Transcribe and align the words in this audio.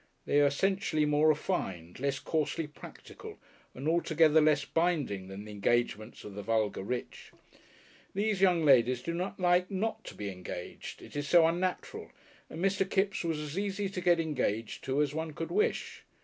They 0.25 0.41
are 0.41 0.47
essentially 0.47 1.05
more 1.05 1.27
refined, 1.27 1.99
less 1.99 2.17
coarsely 2.17 2.65
practical, 2.65 3.37
and 3.75 3.87
altogether 3.87 4.41
less 4.41 4.65
binding 4.65 5.27
than 5.27 5.45
the 5.45 5.51
engagements 5.51 6.23
of 6.23 6.33
the 6.33 6.41
vulgar 6.41 6.81
rich. 6.81 7.31
These 8.15 8.41
young 8.41 8.65
ladies 8.65 9.03
do 9.03 9.13
not 9.13 9.39
like 9.39 9.69
not 9.69 10.03
to 10.05 10.15
be 10.15 10.29
engaged 10.31 11.03
it 11.03 11.15
is 11.15 11.27
so 11.27 11.45
unnatural; 11.45 12.09
and 12.49 12.65
Mr. 12.65 12.89
Kipps 12.89 13.23
was 13.23 13.37
as 13.37 13.59
easy 13.59 13.89
to 13.89 14.01
get 14.01 14.19
engaged 14.19 14.83
to 14.85 15.03
as 15.03 15.13
one 15.13 15.33
could 15.33 15.51
wish. 15.51 16.03